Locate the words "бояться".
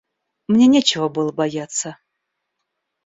1.31-1.95